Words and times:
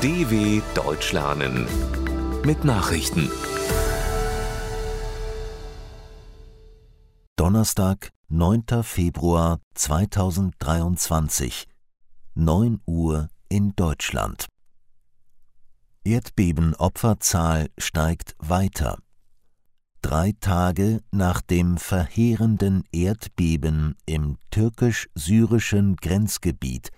DW 0.00 0.62
Deutsch 0.76 1.12
lernen 1.12 1.66
mit 2.44 2.64
Nachrichten. 2.64 3.28
Donnerstag, 7.34 8.10
9. 8.28 8.84
Februar 8.84 9.58
2023, 9.74 11.66
9 12.36 12.80
Uhr 12.86 13.28
in 13.48 13.74
Deutschland. 13.74 14.46
Erdbebenopferzahl 16.04 17.66
steigt 17.76 18.36
weiter. 18.38 18.98
Drei 20.00 20.32
Tage 20.38 21.00
nach 21.10 21.40
dem 21.40 21.76
verheerenden 21.76 22.84
Erdbeben 22.92 23.96
im 24.06 24.38
türkisch-syrischen 24.52 25.96
Grenzgebiet 25.96 26.92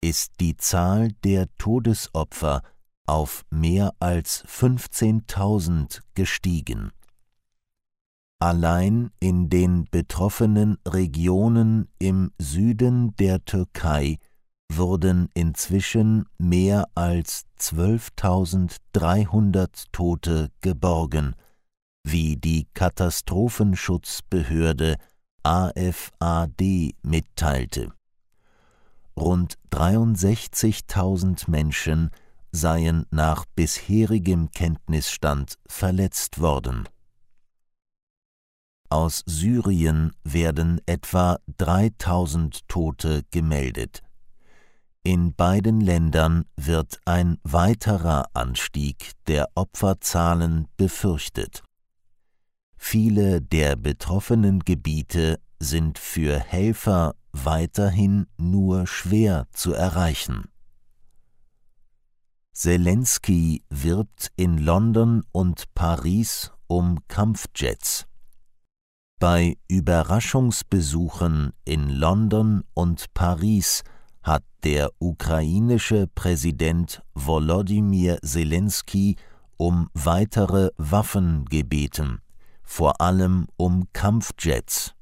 ist 0.00 0.40
die 0.40 0.56
Zahl 0.56 1.10
der 1.24 1.46
Todesopfer 1.58 2.62
auf 3.06 3.44
mehr 3.50 3.92
als 3.98 4.44
15.000 4.46 6.00
gestiegen. 6.14 6.92
Allein 8.40 9.10
in 9.18 9.48
den 9.48 9.88
betroffenen 9.90 10.78
Regionen 10.86 11.88
im 11.98 12.30
Süden 12.38 13.16
der 13.16 13.44
Türkei 13.44 14.18
wurden 14.72 15.28
inzwischen 15.34 16.26
mehr 16.38 16.86
als 16.94 17.46
12.300 17.58 19.86
Tote 19.90 20.52
geborgen, 20.60 21.34
wie 22.04 22.36
die 22.36 22.68
Katastrophenschutzbehörde 22.74 24.98
AFAD 25.42 26.94
mitteilte. 27.02 27.90
Rund 29.18 29.56
63.000 29.72 31.50
Menschen 31.50 32.10
seien 32.52 33.04
nach 33.10 33.46
bisherigem 33.56 34.50
Kenntnisstand 34.52 35.58
verletzt 35.66 36.40
worden. 36.40 36.88
Aus 38.90 39.24
Syrien 39.26 40.12
werden 40.22 40.80
etwa 40.86 41.38
3000 41.58 42.66
Tote 42.68 43.24
gemeldet. 43.32 44.02
In 45.02 45.34
beiden 45.34 45.80
Ländern 45.80 46.44
wird 46.56 47.00
ein 47.04 47.38
weiterer 47.42 48.26
Anstieg 48.34 49.12
der 49.26 49.48
Opferzahlen 49.56 50.68
befürchtet. 50.76 51.64
Viele 52.76 53.42
der 53.42 53.74
betroffenen 53.74 54.60
Gebiete 54.60 55.40
sind 55.58 55.98
für 55.98 56.38
Helfer 56.38 57.14
weiterhin 57.44 58.26
nur 58.36 58.86
schwer 58.86 59.46
zu 59.52 59.72
erreichen. 59.72 60.44
Zelensky 62.52 63.62
wirbt 63.70 64.32
in 64.36 64.58
London 64.58 65.22
und 65.32 65.72
Paris 65.74 66.52
um 66.66 66.98
Kampfjets. 67.06 68.06
Bei 69.20 69.56
Überraschungsbesuchen 69.68 71.52
in 71.64 71.90
London 71.90 72.64
und 72.74 73.14
Paris 73.14 73.82
hat 74.22 74.44
der 74.64 74.90
ukrainische 74.98 76.06
Präsident 76.08 77.02
Volodymyr 77.14 78.18
Zelensky 78.22 79.16
um 79.56 79.88
weitere 79.94 80.70
Waffen 80.76 81.44
gebeten, 81.44 82.20
vor 82.62 83.00
allem 83.00 83.46
um 83.56 83.88
Kampfjets 83.92 84.94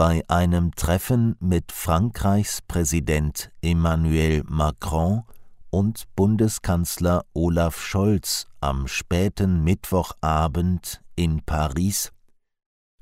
bei 0.00 0.24
einem 0.28 0.74
Treffen 0.74 1.36
mit 1.40 1.72
Frankreichs 1.72 2.62
Präsident 2.62 3.52
Emmanuel 3.60 4.42
Macron 4.48 5.24
und 5.68 6.04
Bundeskanzler 6.16 7.26
Olaf 7.34 7.78
Scholz 7.78 8.46
am 8.62 8.88
späten 8.88 9.62
Mittwochabend 9.62 11.02
in 11.16 11.42
Paris 11.44 12.12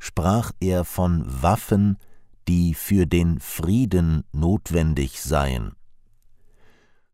sprach 0.01 0.51
er 0.59 0.85
von 0.85 1.23
Waffen, 1.25 1.99
die 2.49 2.75
für 2.75 3.07
den 3.07 3.39
Frieden 3.39 4.25
notwendig 4.33 5.23
seien. 5.23 5.77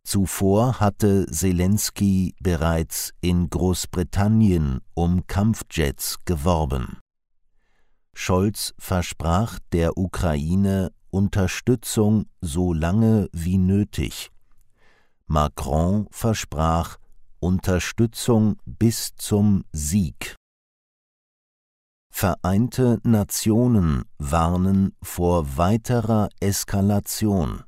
Zuvor 0.03 0.81
hatte 0.81 1.27
Zelensky 1.27 2.35
bereits 2.41 3.13
in 3.21 3.51
Großbritannien 3.51 4.81
um 4.95 5.27
Kampfjets 5.27 6.21
geworben. 6.25 7.04
Scholz 8.15 8.75
versprach 8.79 9.59
der 9.73 9.99
Ukraine 9.99 10.93
Unterstützung 11.11 12.27
so 12.41 12.73
lange 12.73 13.29
wie 13.33 13.59
nötig. 13.59 14.31
Macron 15.27 16.07
versprach 16.11 16.99
Unterstützung 17.41 18.57
bis 18.65 19.15
zum 19.17 19.65
Sieg. 19.73 20.37
Vereinte 22.11 23.01
Nationen 23.03 24.05
warnen 24.19 24.95
vor 25.03 25.57
weiterer 25.57 26.29
Eskalation. 26.41 27.65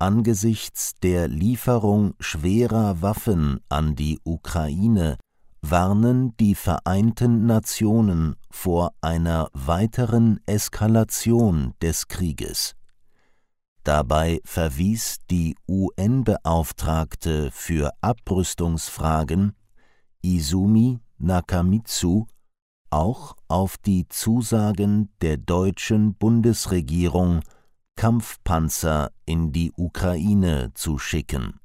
Angesichts 0.00 0.94
der 1.02 1.28
Lieferung 1.28 2.14
schwerer 2.20 3.00
Waffen 3.00 3.60
an 3.68 3.94
die 3.94 4.20
Ukraine 4.24 5.18
warnen 5.60 6.36
die 6.38 6.54
Vereinten 6.54 7.46
Nationen 7.46 8.36
vor 8.50 8.92
einer 9.00 9.48
weiteren 9.52 10.40
Eskalation 10.46 11.74
des 11.82 12.08
Krieges. 12.08 12.74
Dabei 13.84 14.40
verwies 14.44 15.18
die 15.30 15.56
UN-Beauftragte 15.66 17.50
für 17.52 17.90
Abrüstungsfragen 18.00 19.54
Izumi 20.22 21.00
Nakamitsu 21.18 22.26
auch 22.90 23.36
auf 23.48 23.76
die 23.78 24.08
Zusagen 24.08 25.10
der 25.20 25.36
deutschen 25.36 26.14
Bundesregierung, 26.14 27.40
Kampfpanzer 27.96 29.10
in 29.26 29.52
die 29.52 29.72
Ukraine 29.76 30.72
zu 30.74 30.98
schicken 30.98 31.60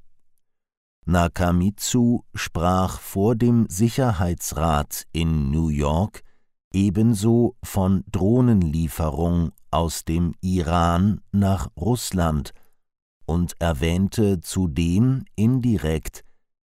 Nakamitsu 1.06 2.24
sprach 2.34 3.00
vor 3.00 3.36
dem 3.36 3.68
Sicherheitsrat 3.70 5.06
in 5.12 5.52
New 5.52 5.68
York 5.70 6.24
ebenso 6.74 7.56
von 7.64 8.04
Drohnenlieferung 8.12 9.52
aus 9.70 10.06
dem 10.06 10.34
Iran 10.42 11.22
nach 11.32 11.68
Russland 11.78 12.54
und 13.26 13.56
erwähnte 13.60 14.42
zudem 14.42 15.26
indirekt 15.36 16.24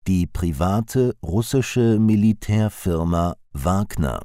die 0.07 0.27
private 0.27 1.17
russische 1.23 1.99
Militärfirma 1.99 3.37
Wagner. 3.53 4.21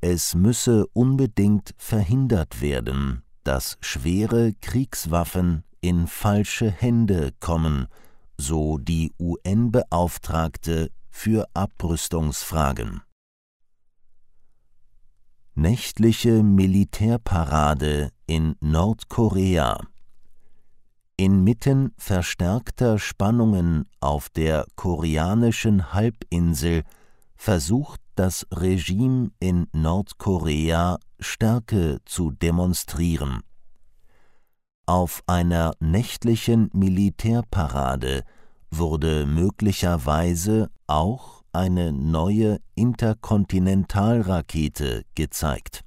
Es 0.00 0.34
müsse 0.34 0.86
unbedingt 0.92 1.74
verhindert 1.78 2.60
werden, 2.60 3.22
dass 3.44 3.76
schwere 3.80 4.52
Kriegswaffen 4.60 5.64
in 5.80 6.06
falsche 6.06 6.70
Hände 6.70 7.32
kommen, 7.40 7.88
so 8.42 8.78
die 8.78 9.12
UN-Beauftragte 9.18 10.90
für 11.10 11.46
Abrüstungsfragen. 11.54 13.02
Nächtliche 15.54 16.42
Militärparade 16.42 18.10
in 18.26 18.56
Nordkorea 18.60 19.80
Inmitten 21.16 21.92
verstärkter 21.98 22.98
Spannungen 22.98 23.84
auf 24.00 24.28
der 24.30 24.66
koreanischen 24.74 25.92
Halbinsel 25.92 26.82
versucht 27.36 28.00
das 28.16 28.46
Regime 28.50 29.30
in 29.38 29.68
Nordkorea 29.72 30.98
Stärke 31.20 31.98
zu 32.06 32.32
demonstrieren 32.32 33.42
auf 34.92 35.24
einer 35.26 35.72
nächtlichen 35.80 36.70
Militärparade 36.74 38.24
wurde 38.70 39.24
möglicherweise 39.24 40.68
auch 40.86 41.42
eine 41.50 41.94
neue 41.94 42.58
Interkontinentalrakete 42.74 45.04
gezeigt. 45.14 45.80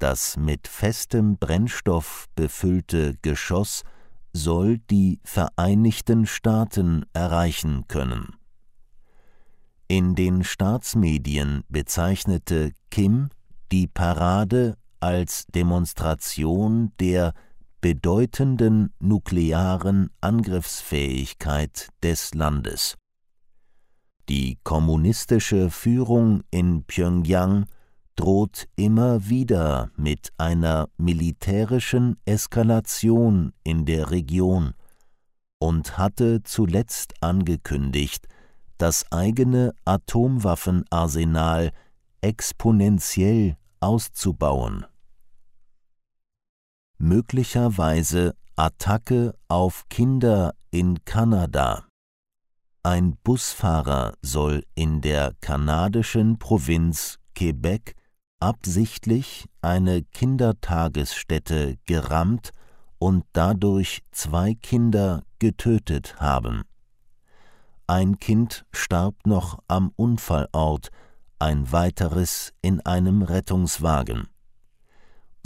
Das 0.00 0.36
mit 0.36 0.66
festem 0.66 1.38
Brennstoff 1.38 2.26
befüllte 2.34 3.14
Geschoss 3.22 3.84
soll 4.32 4.78
die 4.90 5.20
Vereinigten 5.22 6.26
Staaten 6.26 7.04
erreichen 7.12 7.84
können. 7.86 8.34
In 9.86 10.16
den 10.16 10.42
Staatsmedien 10.42 11.62
bezeichnete 11.68 12.72
Kim 12.90 13.28
die 13.70 13.86
Parade 13.86 14.76
als 14.98 15.46
Demonstration 15.46 16.90
der 16.98 17.34
bedeutenden 17.80 18.92
nuklearen 18.98 20.10
Angriffsfähigkeit 20.20 21.88
des 22.02 22.34
Landes. 22.34 22.96
Die 24.28 24.58
kommunistische 24.64 25.70
Führung 25.70 26.42
in 26.50 26.84
Pjöngjang 26.84 27.66
droht 28.16 28.66
immer 28.76 29.28
wieder 29.28 29.90
mit 29.96 30.32
einer 30.38 30.88
militärischen 30.96 32.16
Eskalation 32.24 33.52
in 33.64 33.86
der 33.86 34.10
Region, 34.10 34.74
und 35.58 35.98
hatte 35.98 36.42
zuletzt 36.42 37.14
angekündigt, 37.22 38.26
das 38.78 39.10
eigene 39.10 39.74
Atomwaffenarsenal 39.84 41.72
exponentiell 42.20 43.56
auszubauen. 43.80 44.86
Möglicherweise 47.00 48.34
Attacke 48.56 49.32
auf 49.46 49.84
Kinder 49.88 50.54
in 50.72 51.04
Kanada. 51.04 51.86
Ein 52.82 53.16
Busfahrer 53.22 54.14
soll 54.20 54.64
in 54.74 55.00
der 55.00 55.34
kanadischen 55.40 56.40
Provinz 56.40 57.20
Quebec 57.36 57.94
absichtlich 58.40 59.46
eine 59.62 60.02
Kindertagesstätte 60.02 61.76
gerammt 61.86 62.50
und 62.98 63.24
dadurch 63.32 64.02
zwei 64.10 64.54
Kinder 64.54 65.22
getötet 65.38 66.20
haben. 66.20 66.64
Ein 67.86 68.18
Kind 68.18 68.66
starb 68.72 69.14
noch 69.24 69.60
am 69.68 69.92
Unfallort, 69.94 70.88
ein 71.38 71.70
weiteres 71.70 72.52
in 72.60 72.80
einem 72.80 73.22
Rettungswagen. 73.22 74.26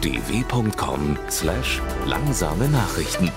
dw.com/langsame 0.01 2.69
Nachrichten 2.69 3.33